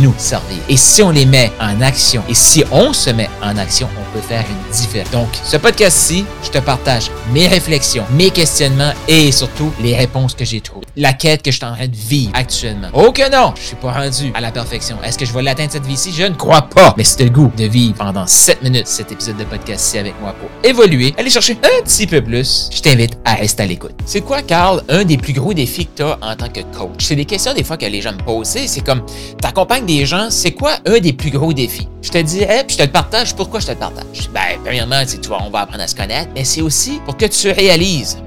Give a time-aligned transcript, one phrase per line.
[0.00, 0.58] nous servir.
[0.68, 4.12] Et si on les met en action, et si on se met en action, on
[4.12, 5.10] peut faire une différence.
[5.10, 10.44] Donc, ce podcast-ci, je te partage mes réflexions, mes questionnements et surtout les réponses que
[10.44, 10.86] j'ai trouvées.
[10.96, 12.88] La quête que je suis en train de vivre actuellement.
[12.92, 14.96] Oh que non, je suis pas rendu à la perfection.
[15.02, 16.12] Est-ce que je vais l'atteindre cette vie-ci?
[16.12, 16.94] Je ne crois pas.
[16.96, 20.34] Mais c'est le goût de vivre pendant 7 minutes cet épisode de podcast-ci avec moi
[20.38, 22.68] pour évoluer, aller chercher un petit peu plus.
[22.72, 23.94] Je t'invite à rester à l'écoute.
[24.04, 27.04] C'est quoi, Carl, un des plus gros défis que tu as en tant que coach?
[27.04, 28.48] C'est des questions des fois que les gens me posent.
[28.48, 29.02] C'est comme,
[29.40, 31.88] t'accompagnes gens, c'est quoi un des plus gros défis?
[32.02, 33.34] Je te dirais, puis je te le partage.
[33.34, 34.30] Pourquoi je te le partage?
[34.32, 37.26] Ben, premièrement, tu vois, on va apprendre à se connaître, mais c'est aussi pour que
[37.26, 38.18] tu réalises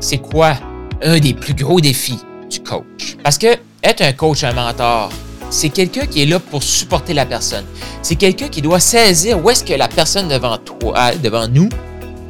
[0.00, 0.54] c'est quoi
[1.02, 2.18] un des plus gros défis
[2.50, 3.16] du coach.
[3.22, 5.10] Parce que être un coach, un mentor,
[5.50, 7.64] c'est quelqu'un qui est là pour supporter la personne.
[8.02, 11.68] C'est quelqu'un qui doit saisir où est-ce que la personne devant toi, devant nous,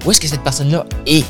[0.05, 1.25] où est-ce que cette personne-là est?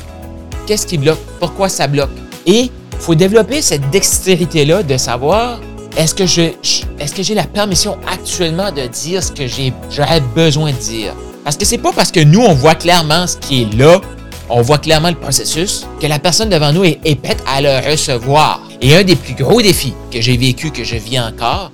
[0.65, 1.19] Qu'est-ce qui bloque?
[1.39, 2.09] Pourquoi ça bloque?
[2.45, 5.59] Et il faut développer cette dextérité-là de savoir
[5.97, 6.41] est-ce que je,
[6.99, 11.13] est-ce que j'ai la permission actuellement de dire ce que j'ai, j'aurais besoin de dire?
[11.43, 14.01] Parce que c'est pas parce que nous, on voit clairement ce qui est là,
[14.49, 17.89] on voit clairement le processus, que la personne devant nous est, est prête à le
[17.89, 18.61] recevoir.
[18.81, 21.71] Et un des plus gros défis que j'ai vécu, que je vis encore,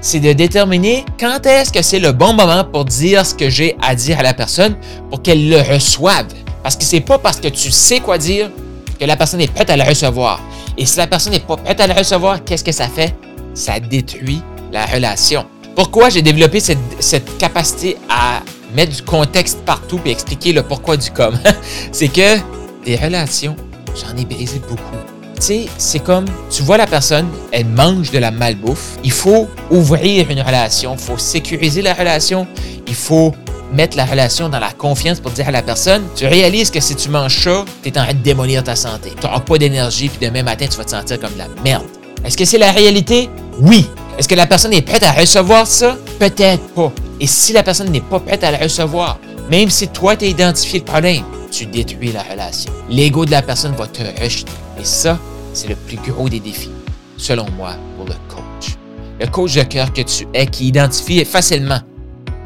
[0.00, 3.76] c'est de déterminer quand est-ce que c'est le bon moment pour dire ce que j'ai
[3.82, 4.76] à dire à la personne
[5.10, 6.26] pour qu'elle le reçoive.
[6.62, 8.50] Parce que c'est pas parce que tu sais quoi dire
[8.98, 10.40] que la personne est prête à le recevoir.
[10.76, 13.14] Et si la personne n'est pas prête à le recevoir, qu'est-ce que ça fait?
[13.58, 14.40] Ça détruit
[14.72, 15.44] la relation.
[15.74, 18.40] Pourquoi j'ai développé cette, capacité à
[18.74, 21.38] mettre du contexte partout et expliquer le pourquoi du comment?
[21.92, 22.36] c'est que
[22.84, 23.56] des relations,
[23.94, 24.96] j'en ai brisé beaucoup
[25.38, 28.98] tu sais, c'est comme, tu vois la personne, elle mange de la malbouffe.
[29.04, 32.44] Il faut ouvrir une relation, il faut sécuriser la relation,
[32.88, 33.32] il faut
[33.72, 36.96] mettre la relation dans la confiance pour dire à la personne, tu réalises que si
[36.96, 39.12] tu manges ça, tu es en train de démolir ta santé.
[39.16, 41.84] Tu n'auras pas d'énergie, puis demain matin, tu vas te sentir comme de la merde.
[42.24, 43.30] Est-ce que c'est la réalité?
[43.60, 43.86] Oui.
[44.18, 45.96] Est-ce que la personne est prête à recevoir ça?
[46.18, 46.92] Peut-être pas.
[47.20, 49.18] Et si la personne n'est pas prête à le recevoir,
[49.50, 52.72] même si toi, tu as identifié le problème, tu détruis la relation.
[52.90, 54.52] L'ego de la personne va te rejeter.
[54.80, 55.18] Et ça,
[55.52, 56.70] c'est le plus gros des défis,
[57.16, 58.76] selon moi, pour le coach.
[59.20, 61.80] Le coach de cœur que tu es qui identifie facilement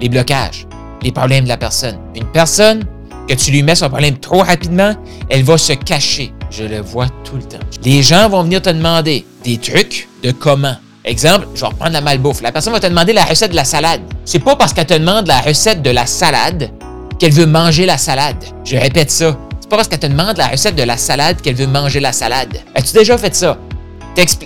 [0.00, 0.66] les blocages,
[1.02, 1.98] les problèmes de la personne.
[2.14, 2.84] Une personne
[3.28, 4.94] que tu lui mets son problème trop rapidement,
[5.28, 6.32] elle va se cacher.
[6.50, 7.58] Je le vois tout le temps.
[7.84, 10.76] Les gens vont venir te demander des trucs de comment.
[11.04, 12.42] Exemple, je vais reprendre la malbouffe.
[12.42, 14.02] La personne va te demander la recette de la salade.
[14.24, 16.70] C'est pas parce qu'elle te demande la recette de la salade
[17.18, 18.36] qu'elle veut manger la salade.
[18.64, 19.36] Je répète ça
[19.72, 22.58] pas parce qu'elle te demande la recette de la salade qu'elle veut manger la salade.
[22.74, 23.56] As-tu déjà fait ça?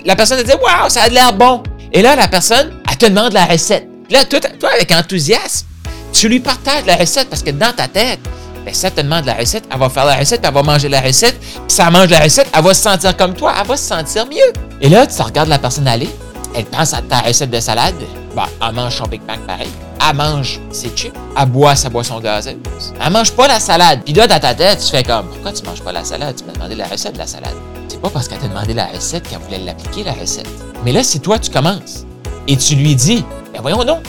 [0.05, 1.65] La personne te dit Waouh, ça a l'air bon.
[1.93, 3.89] Et là, la personne, elle te demande la recette.
[4.09, 5.67] Là, toi, toi, avec enthousiasme,
[6.13, 8.21] tu lui partages la recette parce que dans ta tête,
[8.65, 11.01] ben, ça te demande la recette, elle va faire la recette, elle va manger la
[11.01, 13.85] recette, puis ça mange la recette, elle va se sentir comme toi, elle va se
[13.85, 14.53] sentir mieux.
[14.81, 16.09] Et là, tu regardes la personne aller,
[16.57, 17.95] elle pense à ta recette de salade,
[18.35, 19.71] ben, elle mange son Big Mac pareil
[20.09, 22.57] elle mange ses chips, elle boit sa boisson gazeuse.
[23.01, 24.01] Elle mange pas la salade.
[24.05, 26.37] Puis là, dans ta tête, tu fais comme, pourquoi tu manges pas la salade?
[26.37, 27.55] Tu m'as demandé la recette de la salade.
[27.89, 30.49] C'est pas parce qu'elle t'a demandé la recette qu'elle voulait l'appliquer, la recette.
[30.85, 32.05] Mais là, si toi, tu commences
[32.47, 34.03] et tu lui dis, ben voyons donc,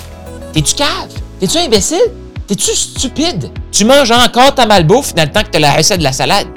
[0.53, 1.09] t'es-tu cave?
[1.39, 2.11] T'es-tu imbécile?
[2.47, 3.51] T'es-tu stupide?
[3.71, 6.47] Tu manges encore ta malbouffe dans le temps que t'as la recette de la salade?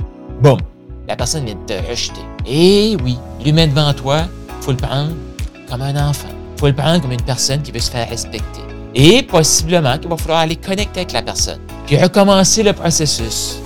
[0.40, 0.58] Boum!
[1.08, 2.20] La personne vient de te rejeter.
[2.46, 4.22] Eh oui, l'humain devant toi,
[4.60, 5.10] faut le prendre
[5.70, 6.28] comme un enfant.
[6.58, 8.60] Faut le prendre comme une personne qui veut se faire respecter.
[8.94, 11.60] Et possiblement qu'il va falloir aller connecter avec la personne.
[11.86, 13.56] Puis recommencer le processus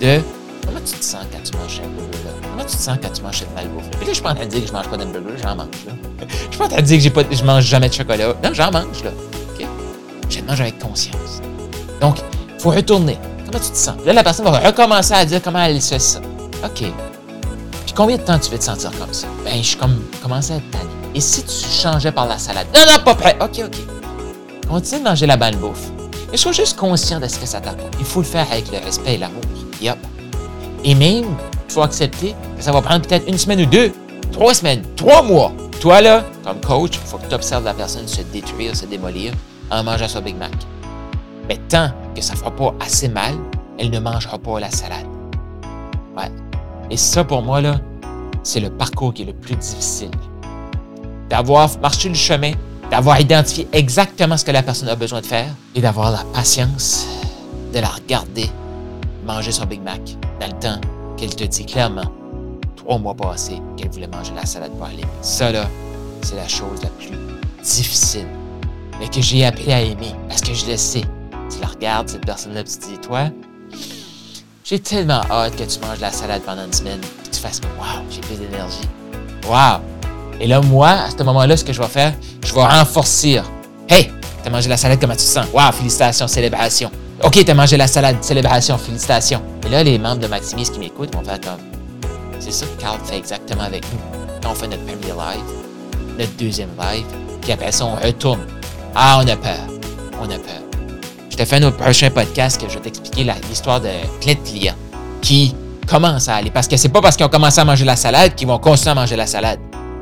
[0.00, 0.20] de
[0.66, 2.30] comment tu te sens quand tu manges un burger là?
[2.50, 3.90] Comment tu te sens quand tu manges cette malbouffe?
[3.92, 5.56] Puis là, je suis pas en train de dire que je mange pas d'hamburger, j'en
[5.56, 5.92] mange là.
[6.28, 8.34] Je suis pas en train de dire que pas, je mange jamais de chocolat.
[8.42, 9.10] Non, j'en mange là.
[10.30, 11.42] Je mange avec conscience.
[12.00, 12.18] Donc,
[12.54, 13.18] il faut retourner.
[13.44, 13.96] Comment tu te sens?
[14.04, 16.20] Là, la personne va recommencer à dire comment elle se sent.
[16.64, 16.84] OK.
[17.84, 19.26] Puis combien de temps tu veux te sentir comme ça?
[19.44, 21.03] Ben, je suis comme commencé à être tanné.
[21.14, 22.66] Et si tu changeais par la salade?
[22.74, 23.36] Non, non, pas prêt.
[23.40, 24.68] OK, OK.
[24.68, 25.90] Continue de manger la bonne bouffe.
[26.30, 27.94] Mais sois juste conscient de ce que ça t'apporte.
[28.00, 29.42] Il faut le faire avec le respect et l'amour.
[29.80, 29.96] Yup.
[30.82, 31.36] Et même,
[31.68, 33.92] il faut accepter que ça va prendre peut-être une semaine ou deux,
[34.32, 35.52] trois semaines, trois mois.
[35.80, 39.32] Toi, là, comme coach, il faut que tu observes la personne se détruire, se démolir
[39.70, 40.52] en mangeant son Big Mac.
[41.48, 43.34] Mais tant que ça ne fera pas assez mal,
[43.78, 45.06] elle ne mangera pas la salade.
[46.16, 46.30] Ouais.
[46.90, 47.80] Et ça, pour moi, là,
[48.42, 50.10] c'est le parcours qui est le plus difficile.
[51.28, 52.52] D'avoir marché le chemin
[52.90, 57.06] d'avoir identifié exactement ce que la personne a besoin de faire et d'avoir la patience
[57.72, 58.48] de la regarder
[59.26, 60.00] manger son Big Mac
[60.40, 60.80] dans le temps
[61.16, 62.04] qu'elle te dit clairement,
[62.76, 65.04] trois mois passés, qu'elle voulait manger la salade aller.
[65.22, 65.68] Ça, là,
[66.22, 67.16] c'est la chose la plus
[67.62, 68.26] difficile,
[69.00, 71.02] mais que j'ai appris à aimer parce que je le sais.
[71.50, 73.30] Tu la regardes, cette personne-là, tu te dis, toi,
[74.64, 78.04] j'ai tellement hâte que tu manges la salade pendant une semaine, que tu fasses, waouh,
[78.10, 78.88] j'ai plus d'énergie.
[79.48, 79.80] Waouh!
[80.40, 82.12] Et là, moi, à ce moment-là, ce que je vais faire,
[82.44, 83.40] je vais renforcer.
[83.88, 84.10] Hey,
[84.42, 85.46] t'as mangé la salade, comment tu te sens?
[85.52, 86.90] Waouh, félicitations, célébration.
[87.22, 89.40] OK, t'as mangé la salade, célébration, félicitations.
[89.66, 91.60] Et là, les membres de Maximis qui m'écoutent vont faire comme.
[92.40, 94.50] C'est ça que Carl fait exactement avec nous.
[94.50, 95.44] On fait notre premier live,
[96.18, 97.06] notre deuxième live,
[97.40, 98.40] puis après ça, on retourne.
[98.94, 99.66] Ah, on a peur.
[100.20, 100.62] On a peur.
[101.30, 103.88] Je te fais un prochain podcast que je vais t'expliquer l'histoire de
[104.20, 104.74] plein de clients
[105.22, 105.54] qui
[105.86, 106.50] commencent à aller.
[106.50, 108.92] Parce que c'est pas parce qu'ils ont commencé à manger la salade qu'ils vont continuer
[108.92, 109.58] à manger la salade.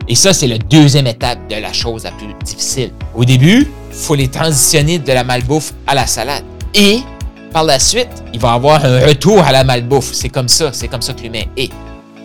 [0.09, 2.91] Et ça, c'est la deuxième étape de la chose la plus difficile.
[3.15, 6.45] Au début, il faut les transitionner de la malbouffe à la salade.
[6.75, 7.01] Et
[7.53, 10.13] par la suite, il va avoir un retour à la malbouffe.
[10.13, 11.71] C'est comme ça, c'est comme ça que l'humain est.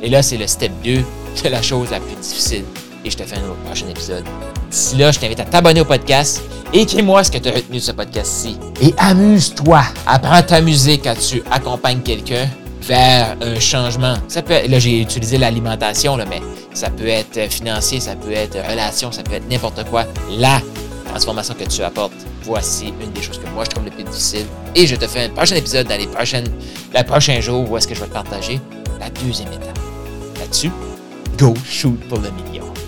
[0.01, 1.03] Et là, c'est le step 2
[1.43, 2.63] de la chose la plus difficile.
[3.05, 4.23] Et je te fais un autre prochain épisode.
[4.71, 6.41] D'ici là, je t'invite à t'abonner au podcast.
[6.73, 8.57] Écris-moi ce que tu as retenu de ce podcast-ci.
[8.81, 9.83] Et amuse-toi.
[10.05, 12.47] Apprends à t'amuser quand tu accompagnes quelqu'un
[12.87, 14.15] vers un changement.
[14.27, 16.41] Ça peut là, j'ai utilisé l'alimentation, mais
[16.73, 20.05] ça peut être financier, ça peut être relation, ça peut être n'importe quoi.
[20.37, 20.61] La
[21.09, 22.13] transformation que tu apportes,
[22.43, 24.45] voici une des choses que moi je trouve le plus difficile.
[24.75, 26.47] Et je te fais un prochain épisode dans les prochaines,
[26.95, 28.59] le prochain jour où est-ce que je vais te partager
[28.99, 29.77] la deuxième étape.
[30.39, 30.71] Là-dessus,
[31.37, 32.63] go shoot pour le million.